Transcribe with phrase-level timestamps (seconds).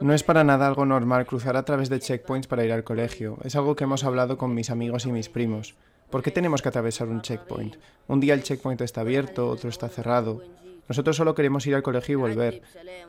[0.00, 3.38] No es para nada algo normal cruzar a través de checkpoints para ir al colegio.
[3.44, 5.74] Es algo que hemos hablado con mis amigos y mis primos.
[6.10, 7.76] ¿Por qué tenemos que atravesar un checkpoint?
[8.08, 10.42] Un día el checkpoint está abierto, otro está cerrado.
[10.88, 12.62] Nosotros solo queremos ir al colegio y volver,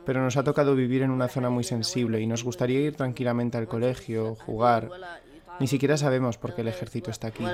[0.06, 3.58] pero nos ha tocado vivir en una zona muy sensible y nos gustaría ir tranquilamente
[3.58, 4.88] al colegio, jugar.
[5.60, 7.44] Ni siquiera sabemos por qué el ejército está aquí.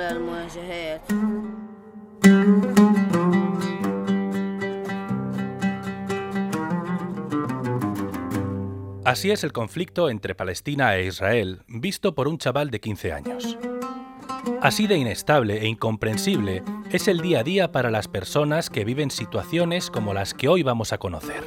[9.11, 13.59] Así es el conflicto entre Palestina e Israel, visto por un chaval de 15 años.
[14.63, 16.63] Así de inestable e incomprensible
[16.93, 20.63] es el día a día para las personas que viven situaciones como las que hoy
[20.63, 21.43] vamos a conocer.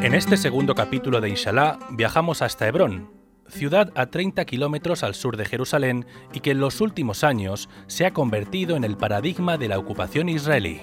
[0.00, 3.10] En este segundo capítulo de Inshallah viajamos hasta Hebrón,
[3.48, 8.06] ciudad a 30 kilómetros al sur de Jerusalén y que en los últimos años se
[8.06, 10.80] ha convertido en el paradigma de la ocupación israelí.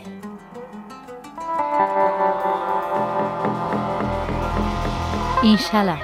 [5.43, 5.99] Inshallah.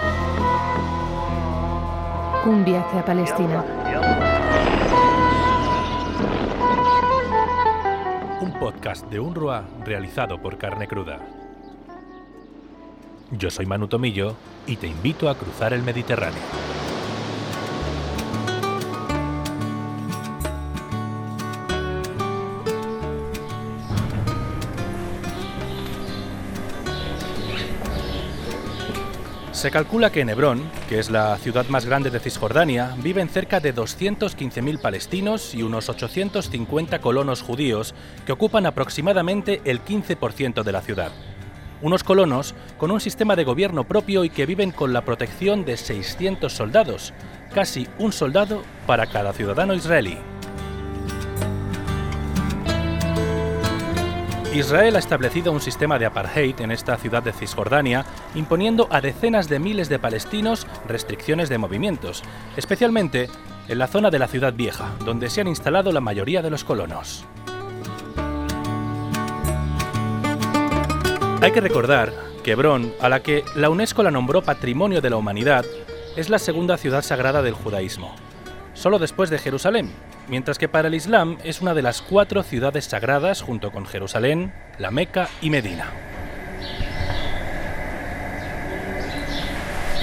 [2.48, 3.64] Un viaje a Palestina.
[8.42, 11.20] Un podcast de UNRWA realizado por Carne Cruda.
[13.30, 16.42] Yo soy Manu Tomillo y te invito a cruzar el Mediterráneo.
[29.58, 33.60] Se calcula que en Hebrón, que es la ciudad más grande de Cisjordania, viven cerca
[33.60, 37.96] de 215.000 palestinos y unos 850 colonos judíos
[38.28, 41.12] que ocupan aproximadamente el 15% de la ciudad.
[41.82, 45.76] Unos colonos con un sistema de gobierno propio y que viven con la protección de
[45.76, 47.16] 600 soldados,
[47.52, 50.20] casi un soldado para cada ciudadano israelí.
[54.54, 59.50] Israel ha establecido un sistema de apartheid en esta ciudad de Cisjordania, imponiendo a decenas
[59.50, 62.24] de miles de palestinos restricciones de movimientos,
[62.56, 63.30] especialmente
[63.68, 66.64] en la zona de la ciudad vieja, donde se han instalado la mayoría de los
[66.64, 67.26] colonos.
[71.42, 72.14] Hay que recordar
[72.44, 75.66] que Hebrón, a la que la UNESCO la nombró Patrimonio de la Humanidad,
[76.16, 78.16] es la segunda ciudad sagrada del judaísmo,
[78.78, 79.92] solo después de Jerusalén,
[80.28, 84.54] mientras que para el Islam es una de las cuatro ciudades sagradas junto con Jerusalén,
[84.78, 85.92] la Meca y Medina.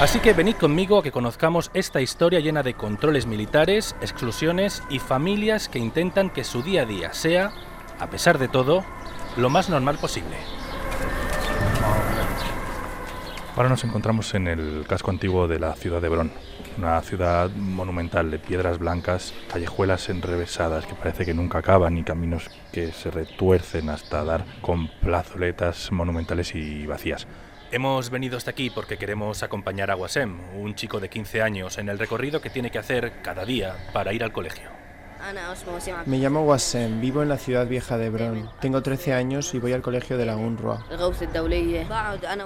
[0.00, 4.98] Así que venid conmigo a que conozcamos esta historia llena de controles militares, exclusiones y
[4.98, 7.52] familias que intentan que su día a día sea,
[8.00, 8.84] a pesar de todo,
[9.36, 10.36] lo más normal posible.
[13.56, 16.32] Ahora nos encontramos en el casco antiguo de la ciudad de Hebrón,
[16.76, 22.50] una ciudad monumental de piedras blancas, callejuelas enrevesadas que parece que nunca acaban y caminos
[22.72, 27.28] que se retuercen hasta dar con plazoletas monumentales y vacías.
[27.70, 31.88] Hemos venido hasta aquí porque queremos acompañar a Wasem, un chico de 15 años, en
[31.88, 34.83] el recorrido que tiene que hacer cada día para ir al colegio.
[36.06, 38.50] Me llamo Wassem, vivo en la ciudad vieja de Hebrón.
[38.60, 40.84] Tengo 13 años y voy al colegio de la UNRWA.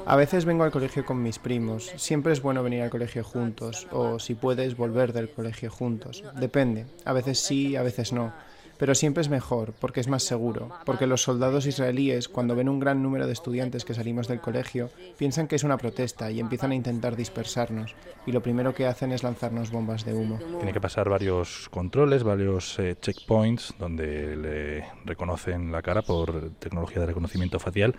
[0.06, 1.92] A veces vengo al colegio con mis primos.
[1.96, 6.22] Siempre es bueno venir al colegio juntos, o si puedes, volver del colegio juntos.
[6.34, 6.86] Depende.
[7.04, 8.32] A veces sí, a veces no.
[8.78, 12.78] Pero siempre es mejor, porque es más seguro, porque los soldados israelíes, cuando ven un
[12.78, 16.70] gran número de estudiantes que salimos del colegio, piensan que es una protesta y empiezan
[16.70, 17.94] a intentar dispersarnos,
[18.26, 20.38] y lo primero que hacen es lanzarnos bombas de humo.
[20.58, 27.00] Tiene que pasar varios controles, varios eh, checkpoints, donde le reconocen la cara por tecnología
[27.00, 27.96] de reconocimiento facial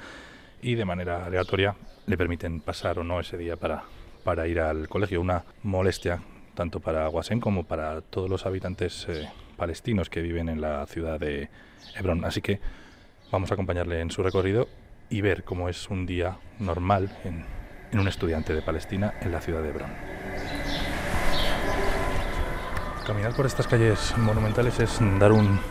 [0.62, 1.76] y de manera aleatoria
[2.06, 3.84] le permiten pasar o no ese día para,
[4.24, 5.22] para ir al colegio.
[5.22, 6.22] Una molestia
[6.60, 11.18] tanto para Guasén como para todos los habitantes eh, palestinos que viven en la ciudad
[11.18, 11.48] de
[11.96, 12.26] Hebrón.
[12.26, 12.60] Así que
[13.32, 14.68] vamos a acompañarle en su recorrido
[15.10, 17.46] y ver cómo es un día normal en,
[17.98, 19.90] un estudiante de Palestina en la ciudad de Hebrón.
[23.08, 25.62] Caminar por estas calles monumentales es dar un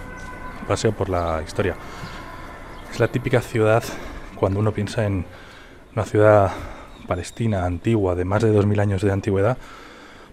[0.66, 1.76] paseo por la historia.
[2.90, 3.84] Es la típica ciudad
[4.36, 5.26] cuando uno piensa en
[5.94, 6.50] una ciudad
[7.06, 9.58] palestina antigua de más de 2.000 años de antigüedad,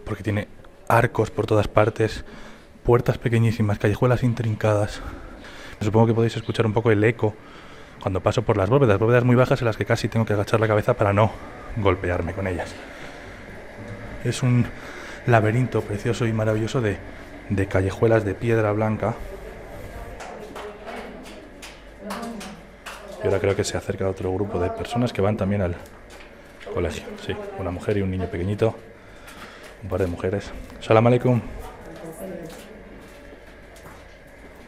[0.06, 0.48] porque tiene
[0.88, 2.24] arcos por todas partes,
[2.84, 5.02] puertas pequeñísimas, callejuelas intrincadas.
[5.82, 7.36] Supongo que podéis escuchar un poco el eco
[8.02, 10.60] cuando paso por las bóvedas, bóvedas muy bajas en las que casi tengo que agachar
[10.60, 11.32] la cabeza para no
[11.78, 12.74] golpearme con ellas.
[14.24, 14.66] Es un
[15.28, 16.98] laberinto precioso y maravilloso de,
[17.50, 19.16] de callejuelas de piedra blanca.
[23.24, 25.76] Y ahora creo que se acerca otro grupo de personas que van también al
[26.74, 27.06] colegio.
[27.26, 28.76] Sí, una mujer y un niño pequeñito,
[29.86, 30.52] un par de mujeres.
[30.82, 31.42] Salam aleikum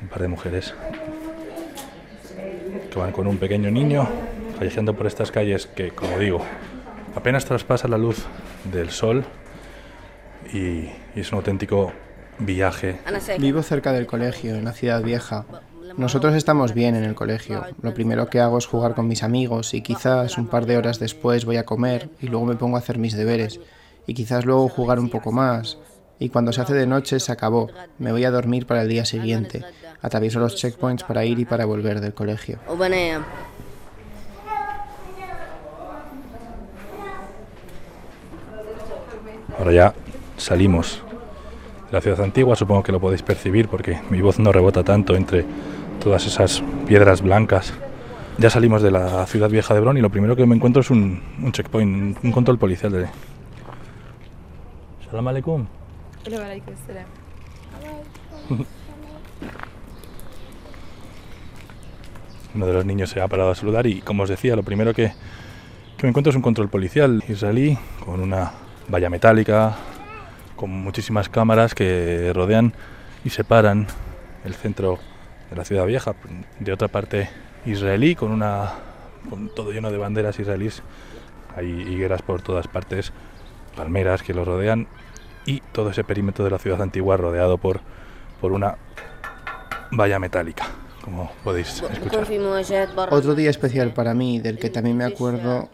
[0.03, 0.75] un par de mujeres
[2.91, 4.07] que van con un pequeño niño
[4.59, 6.41] callejeando por estas calles que, como digo,
[7.15, 8.27] apenas traspasa la luz
[8.71, 9.25] del sol
[10.53, 11.93] y, es un auténtico
[12.37, 12.99] viaje.
[13.39, 15.45] Vivo cerca del colegio, en la ciudad vieja.
[15.97, 17.65] Nosotros estamos bien en el colegio.
[17.81, 20.99] Lo primero que hago es jugar con mis amigos y quizás un par de horas
[20.99, 23.59] después voy a comer y luego me pongo a hacer mis deberes.
[24.07, 25.77] Y quizás luego jugar un poco más.
[26.17, 27.69] Y cuando se hace de noche se acabó.
[27.99, 29.63] Me voy a dormir para el día siguiente.
[30.01, 32.57] Atravieso los checkpoints para ir y para volver del colegio.
[39.57, 39.93] Ahora ya
[40.37, 41.01] salimos
[41.87, 45.15] de la ciudad antigua, supongo que lo podéis percibir porque mi voz no rebota tanto
[45.15, 45.45] entre
[46.03, 47.73] todas esas piedras blancas.
[48.37, 50.91] Ya salimos de la ciudad vieja de Bron y lo primero que me encuentro es
[50.91, 51.21] un,
[51.51, 53.07] checkpoint, un control policial de...
[55.09, 55.65] Salam aleikum.
[62.53, 64.93] Uno de los niños se ha parado a saludar y, como os decía, lo primero
[64.93, 65.13] que,
[65.95, 68.51] que me encuentro es un control policial israelí con una
[68.89, 69.77] valla metálica,
[70.57, 72.73] con muchísimas cámaras que rodean
[73.23, 73.87] y separan
[74.43, 74.99] el centro
[75.49, 76.15] de la ciudad vieja
[76.59, 77.29] de otra parte
[77.65, 78.73] israelí con una
[79.29, 80.83] con todo lleno de banderas israelíes.
[81.55, 83.13] Hay higueras por todas partes
[83.77, 84.87] palmeras que lo rodean
[85.45, 87.79] y todo ese perímetro de la ciudad antigua rodeado por
[88.41, 88.75] por una
[89.91, 90.65] valla metálica
[91.03, 92.27] como podéis escuchar
[93.11, 95.69] otro día especial para mí del que también me acuerdo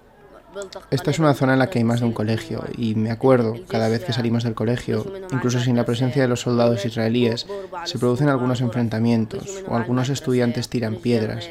[0.91, 3.55] esta es una zona en la que hay más de un colegio y me acuerdo,
[3.67, 7.47] cada vez que salimos del colegio, incluso sin la presencia de los soldados israelíes,
[7.85, 11.49] se producen algunos enfrentamientos o algunos estudiantes tiran piedras.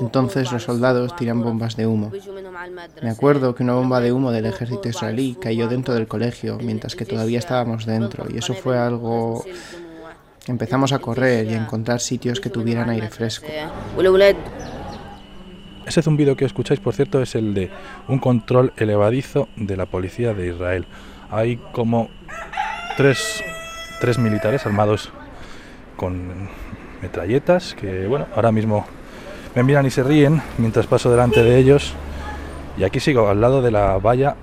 [0.00, 2.12] Entonces los soldados tiran bombas de humo.
[3.02, 6.94] Me acuerdo que una bomba de humo del ejército israelí cayó dentro del colegio mientras
[6.94, 9.44] que todavía estábamos dentro y eso fue algo...
[10.46, 13.46] Empezamos a correr y a encontrar sitios que tuvieran aire fresco.
[15.84, 17.70] Ese zumbido que escucháis, por cierto, es el de
[18.08, 20.86] un control elevadizo de la policía de Israel.
[21.30, 22.08] Hay como
[22.96, 23.42] tres,
[24.00, 25.10] tres militares armados
[25.96, 26.48] con
[27.02, 28.86] metralletas que, bueno, ahora mismo
[29.58, 31.92] me miran y se ríen mientras paso delante de ellos.
[32.76, 34.36] Y aquí sigo al lado de la valla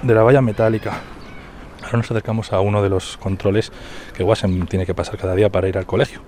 [0.00, 0.92] de la valla metálica.
[1.82, 3.70] Ahora nos acercamos a uno de los controles
[4.16, 6.22] que Wasem tiene que pasar cada día para ir al colegio.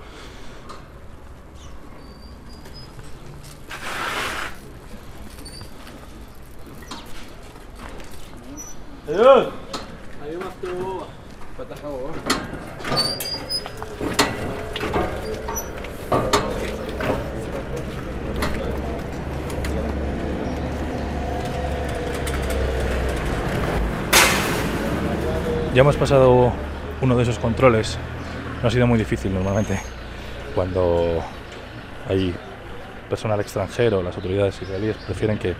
[25.74, 26.52] Ya hemos pasado
[27.00, 27.98] uno de esos controles.
[28.62, 29.80] No ha sido muy difícil normalmente.
[30.54, 31.20] Cuando
[32.08, 32.32] hay
[33.10, 35.56] personal extranjero, las autoridades israelíes prefieren que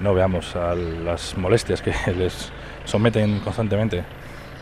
[0.00, 2.50] no veamos a las molestias que les
[2.84, 4.02] someten constantemente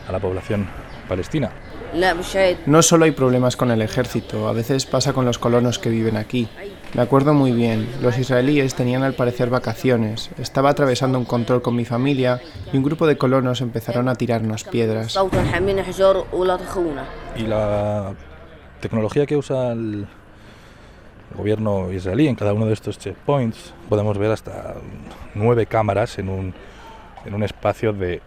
[0.07, 0.67] a la población
[1.09, 1.49] palestina.
[2.67, 6.17] No solo hay problemas con el ejército, a veces pasa con los colonos que viven
[6.17, 6.47] aquí.
[6.93, 11.75] Me acuerdo muy bien, los israelíes tenían al parecer vacaciones, estaba atravesando un control con
[11.75, 12.41] mi familia
[12.71, 15.17] y un grupo de colonos empezaron a tirarnos piedras.
[17.35, 18.13] Y la
[18.79, 20.07] tecnología que usa el
[21.35, 24.75] gobierno israelí en cada uno de estos checkpoints, podemos ver hasta
[25.35, 26.53] nueve cámaras en un,
[27.25, 28.21] en un espacio de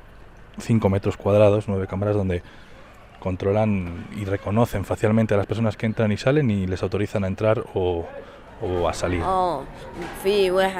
[0.59, 2.43] 5 metros cuadrados, nueve cámaras donde
[3.21, 7.27] controlan y reconocen facialmente a las personas que entran y salen y les autorizan a
[7.27, 8.07] entrar o,
[8.63, 9.23] o a salir.
[9.25, 9.63] Oh,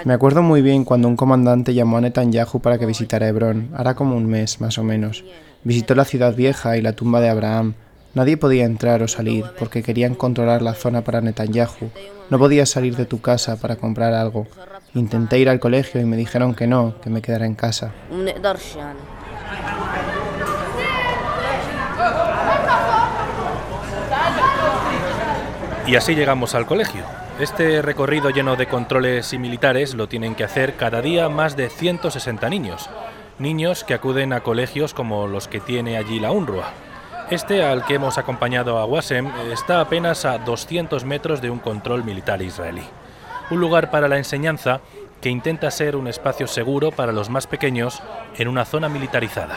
[0.05, 3.95] Me acuerdo muy bien cuando un comandante llamó a Netanyahu para que visitara Hebrón, hará
[3.95, 5.25] como un mes más o menos.
[5.65, 7.75] Visitó la ciudad vieja y la tumba de Abraham.
[8.15, 11.91] Nadie podía entrar o salir porque querían controlar la zona para Netanyahu.
[12.29, 14.47] No podías salir de tu casa para comprar algo.
[14.95, 17.93] Intenté ir al colegio y me dijeron que no, que me quedara en casa.
[25.87, 27.03] Y así llegamos al colegio.
[27.41, 31.71] Este recorrido lleno de controles y militares lo tienen que hacer cada día más de
[31.71, 32.91] 160 niños.
[33.39, 36.71] Niños que acuden a colegios como los que tiene allí la UNRWA.
[37.31, 42.05] Este, al que hemos acompañado a Wasem, está apenas a 200 metros de un control
[42.05, 42.85] militar israelí.
[43.51, 44.83] Un lugar para la enseñanza
[45.23, 48.03] que intenta ser un espacio seguro para los más pequeños
[48.37, 49.57] en una zona militarizada.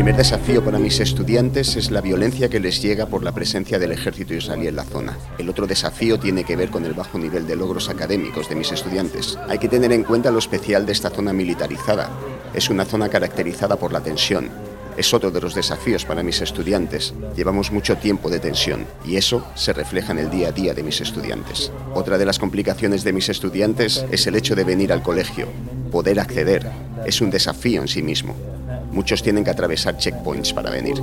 [0.00, 3.92] Primer desafío para mis estudiantes es la violencia que les llega por la presencia del
[3.92, 5.18] ejército israelí en la zona.
[5.36, 8.72] El otro desafío tiene que ver con el bajo nivel de logros académicos de mis
[8.72, 9.38] estudiantes.
[9.46, 12.08] Hay que tener en cuenta lo especial de esta zona militarizada.
[12.54, 14.48] Es una zona caracterizada por la tensión,
[14.96, 17.12] es otro de los desafíos para mis estudiantes.
[17.36, 20.82] Llevamos mucho tiempo de tensión y eso se refleja en el día a día de
[20.82, 21.70] mis estudiantes.
[21.92, 25.46] Otra de las complicaciones de mis estudiantes es el hecho de venir al colegio.
[25.92, 26.70] Poder acceder
[27.04, 28.49] es un desafío en sí mismo.
[28.92, 30.94] Muchos tienen que atravesar checkpoints para venir.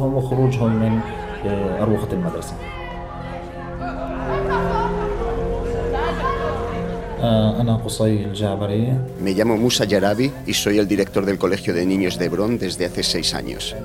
[9.20, 12.86] Me llamo Musa Yarabi y soy el director del Colegio de Niños de Hebrón desde
[12.86, 13.76] hace seis años.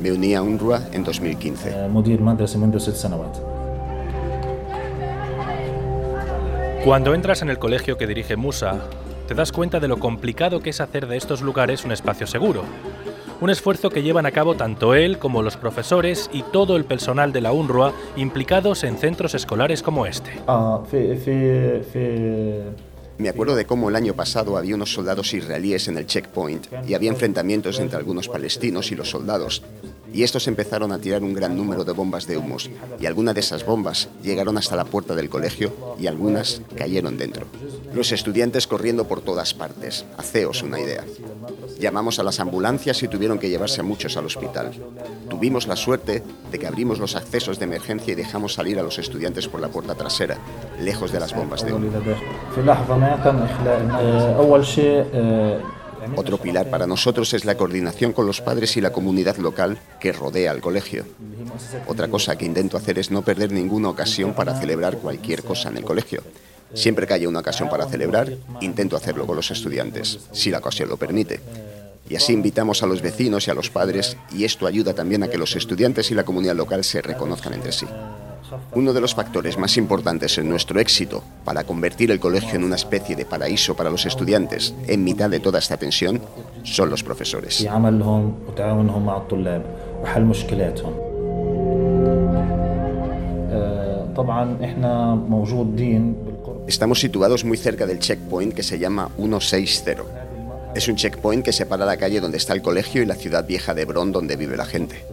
[0.00, 1.88] Me uní a UNRWA en 2015.
[6.84, 8.80] Cuando entras en el colegio que dirige Musa,
[9.28, 12.64] te das cuenta de lo complicado que es hacer de estos lugares un espacio seguro.
[13.42, 17.32] Un esfuerzo que llevan a cabo tanto él como los profesores y todo el personal
[17.32, 20.30] de la UNRWA implicados en centros escolares como este.
[20.46, 20.80] Ah,
[23.18, 26.94] Me acuerdo de cómo el año pasado había unos soldados israelíes en el checkpoint y
[26.94, 29.64] había enfrentamientos entre algunos palestinos y los soldados
[30.12, 33.40] y estos empezaron a tirar un gran número de bombas de humos, y algunas de
[33.40, 37.46] esas bombas llegaron hasta la puerta del colegio y algunas cayeron dentro.
[37.94, 40.04] Los estudiantes corriendo por todas partes.
[40.16, 41.04] Haceos una idea.
[41.78, 44.72] Llamamos a las ambulancias y tuvieron que llevarse a muchos al hospital.
[45.28, 48.98] Tuvimos la suerte de que abrimos los accesos de emergencia y dejamos salir a los
[48.98, 50.38] estudiantes por la puerta trasera,
[50.80, 51.90] lejos de las bombas de humo.
[56.16, 60.12] Otro pilar para nosotros es la coordinación con los padres y la comunidad local que
[60.12, 61.04] rodea al colegio.
[61.86, 65.78] Otra cosa que intento hacer es no perder ninguna ocasión para celebrar cualquier cosa en
[65.78, 66.22] el colegio.
[66.74, 70.88] Siempre que haya una ocasión para celebrar, intento hacerlo con los estudiantes, si la ocasión
[70.88, 71.40] lo permite.
[72.08, 75.28] Y así invitamos a los vecinos y a los padres y esto ayuda también a
[75.28, 77.86] que los estudiantes y la comunidad local se reconozcan entre sí.
[78.72, 82.76] Uno de los factores más importantes en nuestro éxito para convertir el colegio en una
[82.76, 86.20] especie de paraíso para los estudiantes en mitad de toda esta tensión
[86.62, 87.60] son los profesores.
[96.66, 100.02] Estamos situados muy cerca del checkpoint que se llama 160.
[100.74, 103.74] Es un checkpoint que separa la calle donde está el colegio y la ciudad vieja
[103.74, 105.04] de Hebrón donde vive la gente.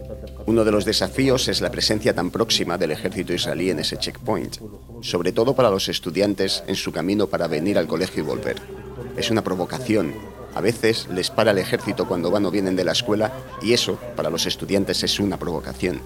[0.50, 4.56] Uno de los desafíos es la presencia tan próxima del ejército israelí en ese checkpoint,
[5.00, 8.56] sobre todo para los estudiantes en su camino para venir al colegio y volver.
[9.16, 10.12] Es una provocación.
[10.56, 13.96] A veces les para el ejército cuando van o vienen de la escuela y eso,
[14.16, 16.00] para los estudiantes, es una provocación.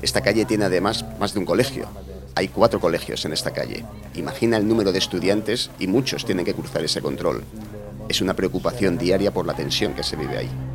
[0.00, 1.88] Esta calle tiene además más de un colegio.
[2.36, 3.84] Hay cuatro colegios en esta calle.
[4.14, 7.42] Imagina el número de estudiantes y muchos tienen que cruzar ese control.
[8.08, 10.65] Es una preocupación diaria por la tensión que se vive ahí.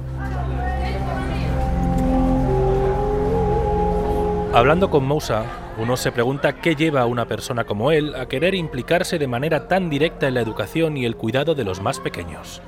[4.53, 5.45] Hablando con Moussa,
[5.77, 9.69] uno se pregunta qué lleva a una persona como él a querer implicarse de manera
[9.69, 12.61] tan directa en la educación y el cuidado de los más pequeños.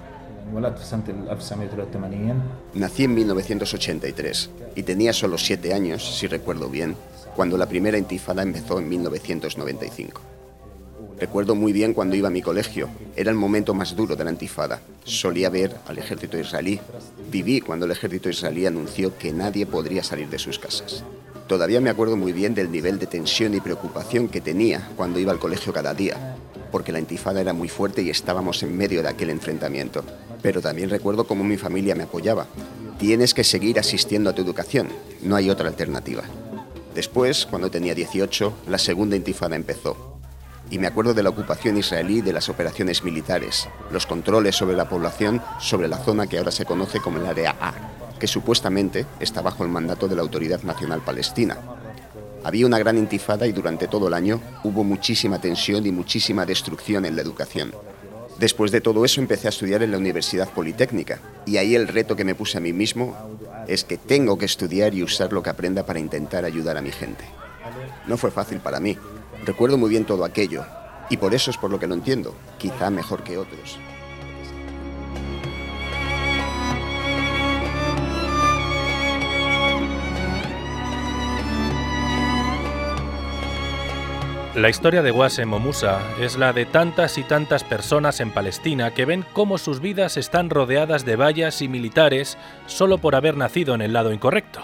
[2.73, 6.95] Nací en 1983 y tenía solo siete años, si recuerdo bien,
[7.35, 10.21] cuando la primera intifada empezó en 1995.
[11.19, 12.89] Recuerdo muy bien cuando iba a mi colegio.
[13.15, 14.79] Era el momento más duro de la intifada.
[15.03, 16.79] Solía ver al ejército israelí.
[17.29, 21.03] Viví cuando el ejército israelí anunció que nadie podría salir de sus casas.
[21.47, 25.31] Todavía me acuerdo muy bien del nivel de tensión y preocupación que tenía cuando iba
[25.31, 26.37] al colegio cada día,
[26.71, 30.03] porque la intifada era muy fuerte y estábamos en medio de aquel enfrentamiento.
[30.41, 32.47] Pero también recuerdo cómo mi familia me apoyaba.
[32.97, 34.87] Tienes que seguir asistiendo a tu educación,
[35.21, 36.23] no hay otra alternativa.
[36.95, 40.19] Después, cuando tenía 18, la segunda intifada empezó.
[40.69, 44.87] Y me acuerdo de la ocupación israelí de las operaciones militares, los controles sobre la
[44.87, 47.73] población sobre la zona que ahora se conoce como el área A,
[48.23, 51.57] que supuestamente está bajo el mandato de la Autoridad Nacional Palestina.
[52.45, 57.03] Había una gran intifada y durante todo el año hubo muchísima tensión y muchísima destrucción
[57.03, 57.73] en la educación.
[58.39, 62.15] Después de todo eso empecé a estudiar en la Universidad Politécnica y ahí el reto
[62.15, 63.13] que me puse a mí mismo
[63.67, 66.93] es que tengo que estudiar y usar lo que aprenda para intentar ayudar a mi
[66.93, 67.25] gente.
[68.07, 68.97] No fue fácil para mí.
[69.43, 70.63] Recuerdo muy bien todo aquello
[71.09, 73.77] y por eso es por lo que lo entiendo, quizá mejor que otros.
[84.55, 88.91] La historia de Wasem o Musa es la de tantas y tantas personas en Palestina
[88.91, 93.73] que ven cómo sus vidas están rodeadas de vallas y militares solo por haber nacido
[93.73, 94.61] en el lado incorrecto.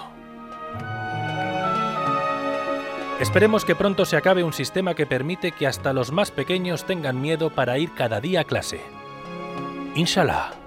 [3.19, 7.19] Esperemos que pronto se acabe un sistema que permite que hasta los más pequeños tengan
[7.19, 8.81] miedo para ir cada día a clase.
[9.95, 10.58] Inshallah.